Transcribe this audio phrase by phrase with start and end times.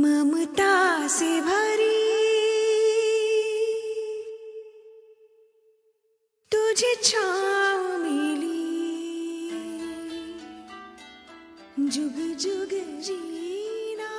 [0.00, 2.02] ममता से भरी
[6.50, 8.60] तुझे छाँव मिली
[11.88, 14.10] जुग जुग जीना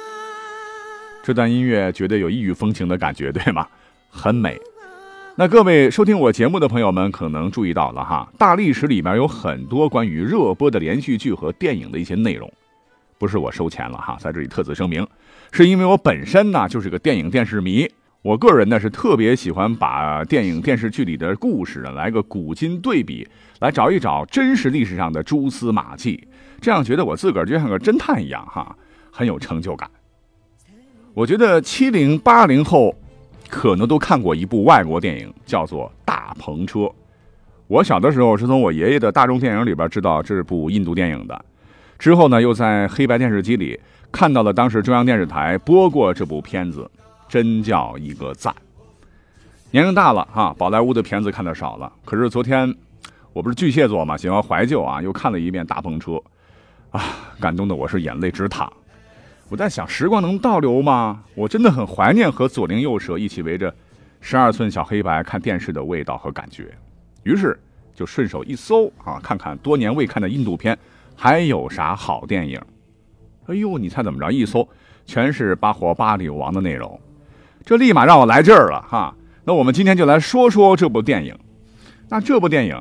[1.23, 3.67] 这段音乐觉得有异域风情的感觉，对吗？
[4.09, 4.59] 很美。
[5.35, 12.51] 那各位收听我节目的朋友们可能注意到了哈，大历史里面有很多关于热播的连续剧和电影的一些内容，
[13.19, 15.07] 不是我收钱了哈，在这里特此声明，
[15.52, 17.88] 是因为我本身呢就是个电影电视迷，
[18.22, 23.28] 我个人呢是特别喜欢把电影电视剧里的故事来个古今对比，
[23.60, 26.26] 来找一找真实历史上的蛛丝马迹，
[26.60, 28.76] 这样觉得我自个儿就像个侦探一样哈，
[29.12, 29.88] 很有成就感。
[31.14, 32.96] 我觉得七零八零后。
[33.48, 36.78] 可能都看过一部外国电影，叫做《大篷车》。
[37.66, 41.44] 我小的时候是从我爷爷的大众电影里边知道这部印度电影的，
[42.02, 43.78] 之后呢又在黑白电视机里
[44.10, 46.90] 看到了当时中央电视台播过这部片子，
[47.28, 48.52] 真叫一个赞。
[49.70, 51.92] 年龄大了哈，宝莱坞的片子看的少了。
[52.04, 52.74] 可是昨天
[53.32, 56.10] 我不是巨蟹座嘛，喜欢怀旧啊，又看了一遍《大篷车》，
[56.90, 57.04] 啊，
[57.38, 58.70] 感动的我是眼泪直淌。
[59.48, 61.22] 我在想，时光能倒流吗？
[61.36, 63.72] 我真的很怀念和左邻右舍一起围着
[64.20, 66.76] 十二寸小黑白看电视的味道和感觉。
[67.22, 67.56] 于是
[67.94, 70.76] 就顺手一搜啊，看看多年未看的印度片
[71.14, 72.60] 还有啥好电影。
[73.46, 74.30] 哎呦，你猜怎么着？
[74.30, 74.68] 一搜
[75.04, 77.00] 全是《巴霍巴里王》的内容，
[77.64, 79.14] 这立马让我来劲儿了哈。
[79.44, 81.36] 那我们今天就来说说这部电影。
[82.08, 82.76] 那这部电影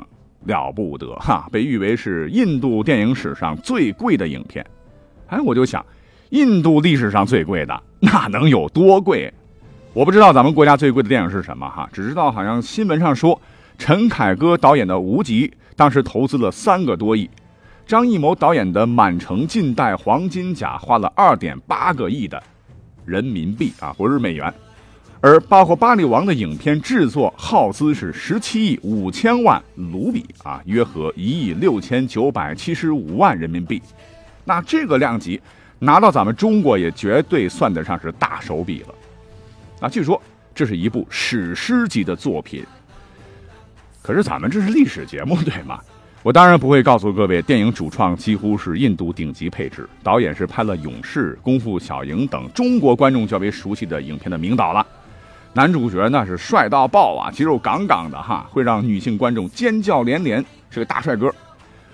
[0.46, 4.66] 了不得哈，被誉为是印度电影史上最贵的影片。
[5.28, 5.86] 哎，我就想。
[6.30, 9.34] 印度历史上最贵的那能有多贵？
[9.92, 13.38] 我不知道咱们国家最贵的电影是什么哈，只知道好像新闻上说，
[13.78, 17.30] 陈凯歌导演的《无极》当时投资了三个多亿，
[17.92, 22.42] 张艺谋导演的《满城尽带黄金甲》花了二点八个亿的
[23.04, 24.54] 人民币啊，不是美元，
[25.20, 33.82] 而《包括巴利王》的影片制作耗资是十七亿五千万卢比啊，约合一亿六千九百七十五万人民币，
[34.46, 35.42] 那这个量级。
[35.78, 38.96] 拿到咱们中国也绝对算得上是大手笔了，
[39.82, 40.22] 啊，据说
[40.56, 42.66] 这是一部史诗级的作品。
[44.02, 45.82] 可是咱们这是历史节目对吗？
[46.24, 54.86] 我当然不会告诉各位，电影主创几乎是印度顶级配置，导演是拍了《勇士》《功夫小蝇》等中国观众较为熟悉的影片的名导了。
[55.54, 61.34] 男主角那是帅到爆啊，肌肉杠杠的哈，会让女性观众尖叫连连，是个大帅哥。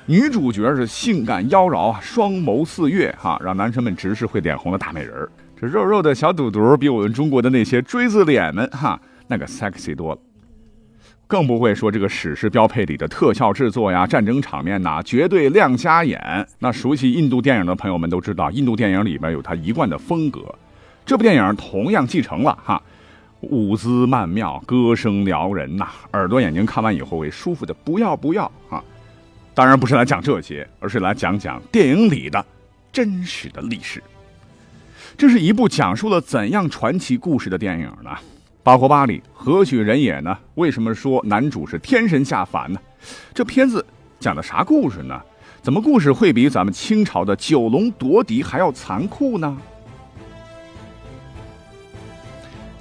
[0.06, 5.32] 女主角是性感妖娆，双眸似月哈，让男生们直视会脸红的大美人儿。
[5.58, 10.20] 这肉肉的小肚肚比我们中国的那些锥子脸们哈那个 sexy 多了。
[11.28, 16.48] 更不会说这个史诗标配里的特效制作呀，战争场面呐，绝对亮瞎眼。
[16.60, 20.40] 那熟悉印度电影的朋友们都知道，印度电影里边有它一贯的风格。
[21.06, 22.82] 这部电影同样继承了哈，
[23.42, 28.82] 舞姿曼妙，歌声撩人呐，耳朵眼睛看完以后会舒服的不要不要啊。
[29.54, 32.46] 当然不是来讲这些，而是来讲讲电影里的
[32.94, 34.02] 真实的历史。
[35.18, 38.12] 这是一部讲述了怎样传奇故事的电影呢？
[38.68, 40.38] 巴霍巴里何许人也呢？
[40.56, 42.78] 为什么说男主是天神下凡呢？
[43.34, 43.86] 这片子
[44.20, 45.22] 讲的啥故事呢？
[45.62, 49.58] 怎么故事会比咱们清朝的九龙夺嫡还要残酷呢？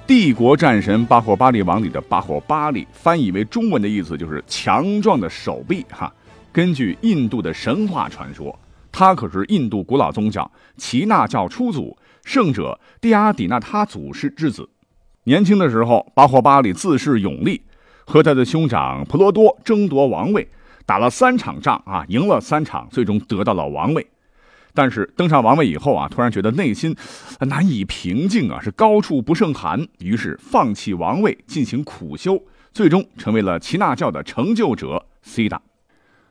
[0.05, 6.13] 帝国战神巴霍巴利王里的巴霍巴利，翻译为中文的意思就是强壮的手臂，哈。
[6.51, 8.53] 根据印度的神话传说，
[8.91, 14.67] 他可是印度古老宗教耆那教初祖圣者蒂阿底那他祖师之子。
[15.27, 17.61] 年轻的时候，巴霍巴里自恃勇力，
[18.05, 20.47] 和他的兄长普罗多争夺王位，
[20.85, 24.07] 打了三场仗啊，赢了三场，最终得到了王位。
[24.73, 26.95] 但是登上王位以后啊，突然觉得内心
[27.41, 35.61] 难以平静啊，是高处不胜寒，于是放弃王位，进行苦修，最终成为了耆那教的成就者 C 大。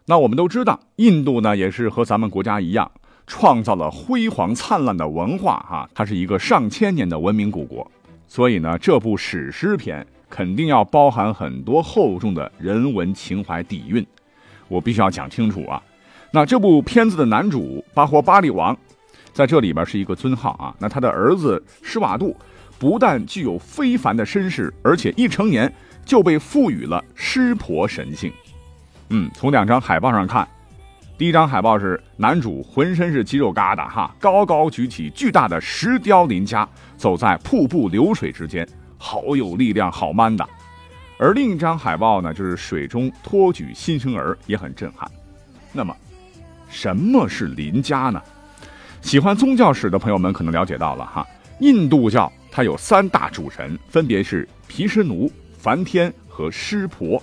[0.07, 2.91] 那我们都知道，印度呢也是和咱们国家一样，
[3.27, 7.91] 创造了辉煌灿烂的文化哈，它是一个上千年的文明古国，
[8.29, 14.05] 所以呢，这部史诗片肯定要包含很多厚重的人文情怀底蕴，
[14.69, 15.83] 我必须要讲清楚啊。
[16.33, 18.77] 那这部片子的男主巴霍巴利王，
[19.33, 20.75] 在这里边是一个尊号啊。
[20.79, 22.37] 那他的儿子施瓦杜
[22.79, 25.73] 不但具有非凡的身世，而且一成年
[26.05, 28.33] 就被赋予了湿婆神性。
[29.11, 30.47] 嗯，从两张海报上看，
[31.19, 36.69] 第一张海报是男主浑身是肌肉疙瘩哈，高高举起巨大的石雕林家，
[36.99, 38.69] 走在瀑布流水之间，
[38.99, 40.47] 好有力量，好 man 的。
[41.19, 45.11] 而另一张海报呢，就是水中托举新生儿，也很震撼。
[45.73, 45.97] 那么，
[46.69, 48.23] 什么是林家呢？
[49.01, 51.27] 喜欢宗教史的朋友们可能了解到了哈，
[51.61, 57.23] 印度教它有三大主神，分别是毗湿奴、梵天和湿婆，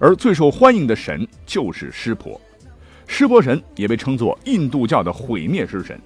[0.00, 2.40] 而最受欢迎的神就是湿婆。
[3.08, 5.98] 湿婆神也被称作印度教的毁灭之神，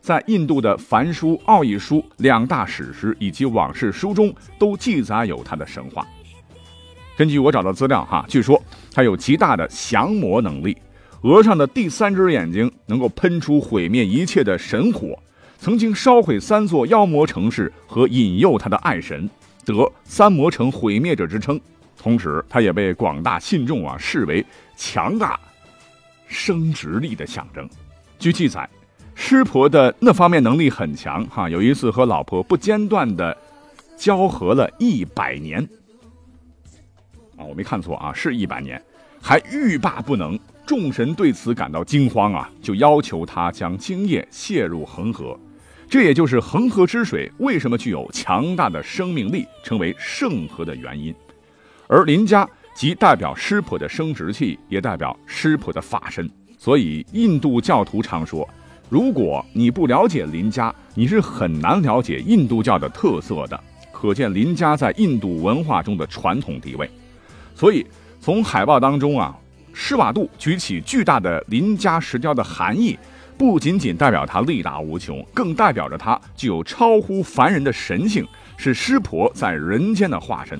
[0.00, 6.06] 在印度的梵书、奥义书两大史诗以及往事书中都记载有他的神话。
[7.16, 10.76] 根据我找到资料，哈，据说他有极大的降魔能力，
[11.22, 15.18] 额上的第三只眼睛能够喷出毁灭一切的神火，
[15.58, 19.28] 曾经烧毁三座妖魔城市和引诱他的爱神，
[19.64, 21.60] 得三魔城毁灭者之称。
[21.96, 24.46] 同时，他也被广大信众啊视为
[24.76, 25.40] 强大。
[26.28, 27.68] 生殖力的象征。
[28.18, 28.68] 据记载，
[29.14, 31.48] 湿婆的那方面能力很强哈。
[31.48, 33.36] 有一次和老婆不间断的
[33.96, 35.66] 交合了一百年
[37.36, 38.80] 啊，我没看错啊，是一百年，
[39.20, 40.38] 还欲罢不能。
[40.66, 45.38] 众神对此感到惊慌啊，就要求他将精液泄入恒河。
[45.88, 51.14] 这也就是恒河之水为什么具有强大的生命力，成为圣河的原因。
[51.86, 52.48] 而林家。
[52.78, 56.30] 即代表湿婆的生殖器，也代表湿婆的法身。
[56.56, 58.48] 所以印度教徒常说，
[58.88, 63.60] 如果你不了解林家，你是很难了解印度教的特色的。
[63.90, 66.88] 可见林家在印度文化中的传统地位。
[67.52, 67.84] 所以
[68.20, 69.36] 从海报当中啊，
[69.72, 72.96] 施瓦杜举起巨大的林家石雕的含义，
[73.36, 78.24] 不仅仅代表他力大无穷，更代表着他具有超乎凡人的神性，
[78.56, 80.56] 是湿婆在人间的化身。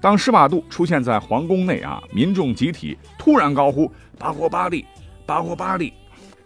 [0.00, 4.84] 当施瓦杜出现在皇宫内啊，民众集体突然高呼“巴霍巴利，
[5.26, 5.92] 巴霍巴利”。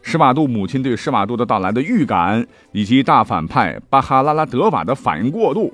[0.02, 5.72] 施瓦杜母亲对施瓦杜的到来的预感，以及大反派巴哈拉拉德瓦的反应过度，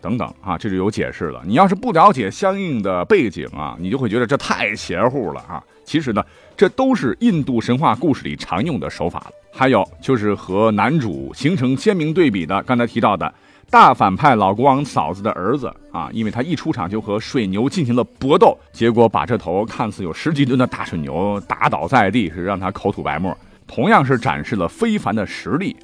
[0.00, 1.42] 等等啊，这就有解释了。
[1.44, 5.62] 你要是不了解相应的背景啊，你就会觉得这太邪乎了啊。
[5.84, 6.24] 其实呢，
[6.56, 9.32] 这都是印度神话故事里常用的手法了。
[9.52, 13.34] 还有就是和男主形成鲜明对比的，刚才提到的。
[13.72, 23.34] 大反派老国王嫂子的儿子啊，因为他一出场就和水牛进行了搏斗，结果把这头看似有十几吨的大水牛打倒在地，是让他口吐白沫。
[23.66, 25.74] 同样是展示了非凡的实力，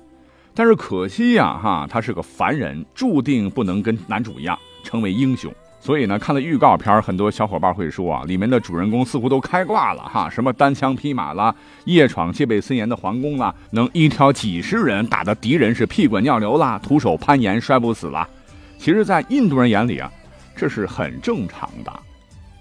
[0.52, 5.50] 但是可惜呀，哈，他是个凡人，注定不能跟男主一样成为英雄。
[5.80, 11.54] 所以呢，看了预告片，很多小伙伴会说啊，里面的主人公似乎都开挂了哈，什么单枪匹马啦，
[11.84, 18.28] 夜闯戒备森严的皇宫啦，能一挑几十人打的敌人是屁滚尿流啦，徒手攀岩摔不死啦。
[18.76, 20.10] 其实，在印度人眼里啊，
[20.54, 21.92] 这是很正常的。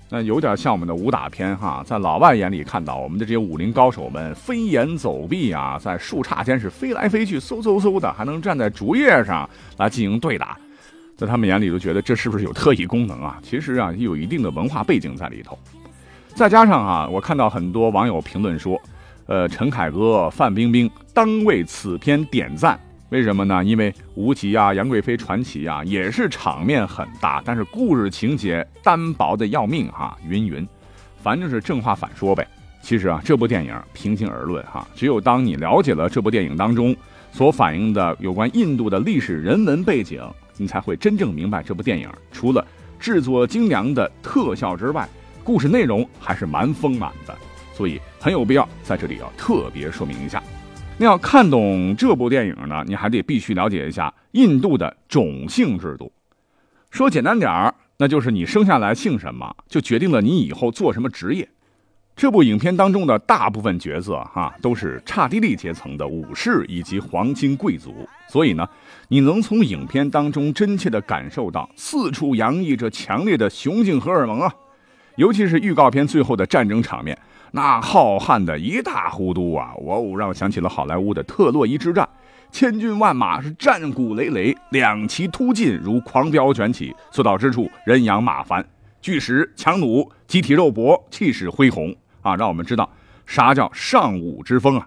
[0.09, 10.57] 那有点像我们的武打片哈，在老外眼里看到我们的这些武林高手们飞檐走壁啊，在树杈间是飞来飞去，嗖嗖嗖的，还能站在竹叶上来进行对打。
[11.17, 13.39] 在他们眼里都觉得这是不是有特异功能啊？
[13.41, 15.57] 其实啊，有一定的文化背景在里头。
[16.35, 18.79] 再加上啊，我看到很多网友评论说，
[19.25, 22.79] 呃，陈凯歌、范冰冰当为此片点赞。
[23.09, 23.63] 为什么呢？
[23.63, 30.15] 因为吴极啊、杨贵妃传奇啊，也是场面很大，但是故事情节单薄的要命哈。
[30.27, 30.67] 云云，
[31.23, 32.47] 反正是正话反说呗。
[32.83, 36.95] 其实啊，这部电影平心而论哈，只有当你了解了这部电影当中
[37.31, 40.21] 所反映的有关印度的历史人文背景。
[40.57, 42.65] 你才会真正明白这部电影除了
[42.99, 45.07] 制作精良的特效之外，
[45.43, 47.35] 故事内容还是蛮丰满的，
[47.73, 50.41] 所以很有必要在这里要特别说明一下。
[50.97, 56.11] 那要看懂这部电影呢，你还得必须了解一下印度的种姓制度。
[56.89, 61.47] 说简单点儿，那就是你生下来姓什么，就决定了你以后做什么职业。
[62.17, 67.93] 这部影片当中的大部分角色，哈，都是刹帝利阶层的武士以及黄金贵族，
[68.27, 68.67] 所以呢，
[69.07, 74.51] 你能从影片当中真切地感受到四处洋溢着强烈的雄性荷尔蒙啊！
[75.17, 77.15] 尤其是预告片最后的战争场面，
[77.51, 79.75] 那浩瀚的一塌糊涂啊！
[79.81, 82.09] 哇哦，让我想起了好莱坞的特洛伊之战，
[82.51, 88.67] 千军万马是战鼓擂擂，两旗突进如狂飙卷起，所到之处人仰马翻，
[89.03, 91.95] 巨石强弩，机体肉搏，气势恢宏。
[92.27, 92.89] 啊，让我们知道
[93.25, 94.85] 啥叫尚武之风啊！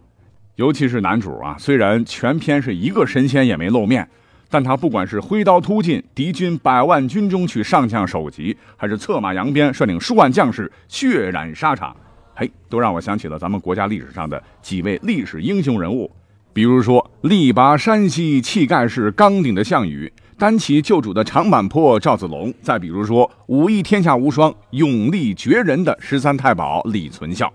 [0.57, 4.07] 尤其是男主啊，虽然全篇是一个神仙也没露面，
[4.51, 11.97] 但他不管是挥刀突进敌军百万军中取上将首级，还是策马扬鞭率领数万将士血染沙场，
[12.35, 16.11] 嘿，都让我想起了咱们国家历史上的几位历史英雄人物，
[16.53, 27.53] 比如说力拔山兮气盖世、刚鼎的项羽，单骑救主的长坂坡赵子龙，再比如说武艺天下无双、勇力绝人的十三太保李存孝。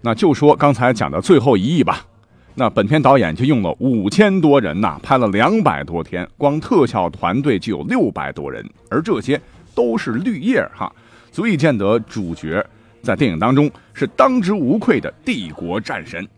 [0.00, 2.06] 那就说刚才讲的最后一役吧。
[2.54, 9.40] 那本片导演就用了五千多人呐，拍了两百多天，光特效团队就有六百多人，而这些
[9.74, 10.92] 都是绿叶哈，
[11.32, 12.64] 足以见得主角
[13.02, 16.28] 在电影当中是当之无愧的帝国战神。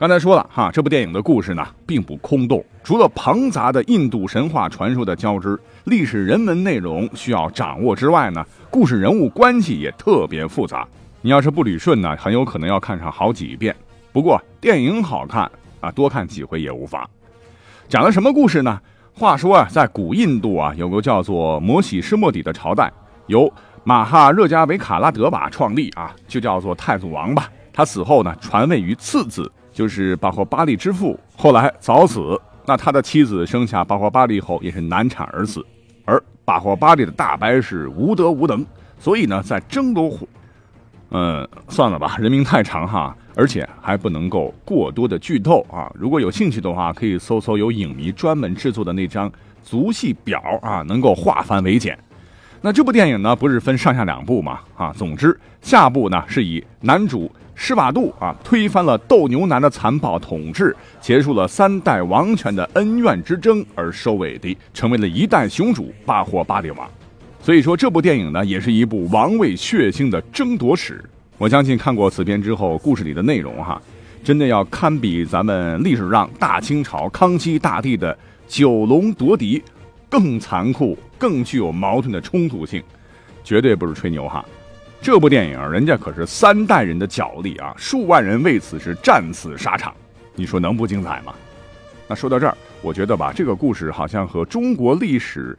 [0.00, 10.88] 刚才说了哈，这部电影的故事呢并不空洞，除了庞杂的印度神话传说的交织、历史人文内容需要掌握之外呢，故事人物关系也特别复杂。
[11.20, 13.76] 你要是不捋顺呢，很有可能要看上好几遍。
[14.10, 15.42] 不过电影好看
[15.80, 17.06] 啊，多看几回也无妨。
[17.86, 18.80] 讲了什么故事呢？
[19.12, 22.90] 话说啊，在古印度啊，有个叫做摩喜施莫底的朝代，
[23.26, 23.52] 由
[23.84, 27.50] 马哈热加维卡拉德瓦创立啊，就叫做太祖王吧。
[27.70, 29.52] 他死后呢，传位于次子。
[29.72, 32.40] 就是巴霍巴利之父，后来早死。
[32.66, 35.64] 那他的妻子生下巴霍巴利后，也是难产而死。
[36.04, 38.64] 而巴霍巴利的大伯是无德无能，
[38.98, 40.16] 所以呢，在争夺，
[41.10, 45.90] 嗯，算了吧，人名太长哈，而且还不能够过多的剧透啊。
[45.94, 49.30] 如果有兴趣的话，可以搜搜有影迷专门制作的那张
[49.62, 51.98] 足戏表啊，能够化繁为简。
[52.60, 54.60] 那这部电影呢，不是分上下两部吗？
[54.76, 57.30] 啊，总之下部呢是以男主。
[57.62, 66.90] 施瓦杜啊，推翻了斗牛男的残暴统治，结束了三代王权的恩怨之争，而收尾的成为了一代雄主巴霍巴利王。
[67.42, 71.04] 所以说，这部电影呢，也是一部王位血腥的争夺史。
[71.36, 73.80] 我相信看过此片之后，故事里的内容哈，
[74.24, 78.16] 真的要堪比咱们历史上大清朝康熙大帝的
[78.48, 79.62] 九龙夺嫡，
[80.08, 82.82] 更残酷、更具有矛盾的冲突性，
[83.44, 84.42] 绝对不是吹牛哈。
[85.02, 89.94] 这部电影，人家可是三代人的角力啊，数万人为此是战死沙场，
[90.34, 91.34] 你说能不精彩吗？
[92.06, 95.56] 那说到这儿，我觉得吧，这个故事好像和中国历史，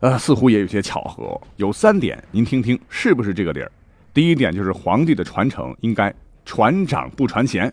[0.00, 1.40] 呃，似乎也有些巧合。
[1.56, 3.72] 有三点，您听听是不是这个理儿？
[4.12, 6.12] 第一点就是皇帝的传承应该
[6.44, 7.66] 传长不传贤；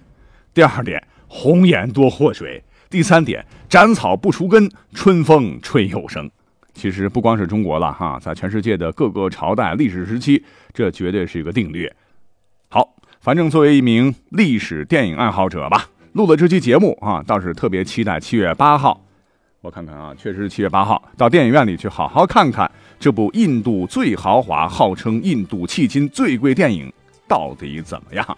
[0.53, 2.57] 第二点，红颜多祸水；
[2.89, 6.31] 第三点，斩草不除根，春风吹又生。
[6.73, 11.91] 其实不光是中国了哈，在全世界的各个朝代、历史时期，这绝对是一个定律。
[12.69, 19.05] 好，反正作为一名历史电影爱好者吧，录了这期节目啊，倒是特别期待七月八号。
[19.61, 26.91] 我看看啊，确实是七月八号，到电影院里去好好看看这部印度最豪华、号称印度迄今最贵电影
[27.27, 28.37] 到底怎么样。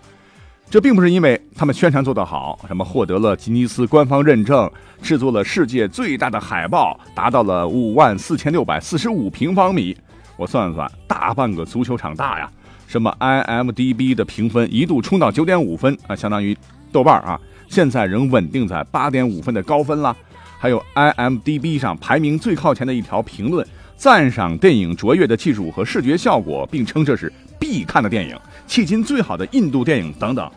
[0.70, 4.70] 这并不是因为他们宣传做得好，什么获得了吉尼斯官方认证，
[5.04, 9.96] 制作了世界最大的海报，达到了五万四千六百四十五平方米。
[10.36, 12.50] 我算算，大半个足球场大呀！
[12.88, 16.58] 什么 IMDB 的评分一度冲到九点五分啊，相当于
[16.92, 20.16] 豆瓣啊，现在仍稳定在八点五分的高分了。
[20.58, 23.66] 还有 IMDB 上排名最靠前的一条评论，
[23.96, 27.32] 赞赏电影卓越的技术和视觉效果，并称这是
[27.64, 30.52] 必看的电影，迄今最好的印度电影等等。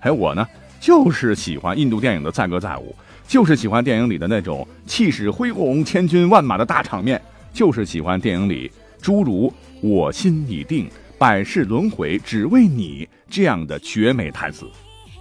[0.00, 0.46] 还有我呢，
[0.78, 2.94] 就是喜欢印度电影的载歌载舞，
[3.26, 7.20] 就是喜欢电影里的那种气势恢宏、千军万马的大场面，
[7.52, 8.70] 就是喜欢电影里
[9.02, 9.52] 诸如
[9.82, 14.64] “我心已定，百世轮回只为你”这样的绝美台词。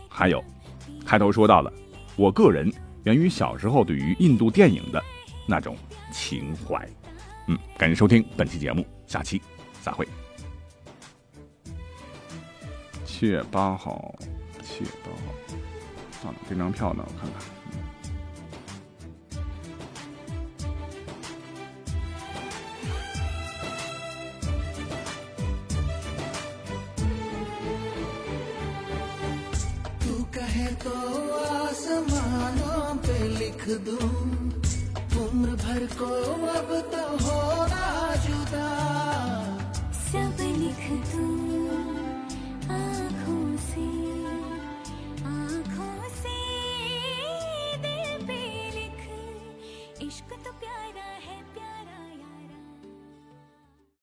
[0.07, 0.43] 还有，
[1.03, 1.73] 开头说到了，
[2.15, 2.71] 我个人
[3.05, 5.03] 源于小时候对于印度电影的
[5.47, 5.75] 那种
[6.11, 6.87] 情怀。
[7.47, 9.41] 嗯，感谢收听本期节目，下期
[9.81, 10.07] 再会。
[13.16, 14.14] 七月八号。
[14.62, 15.32] 七月八号，
[16.20, 17.04] 算了，这张票呢？
[17.06, 17.40] 我看看。
[40.12, 41.75] सब लिख दूं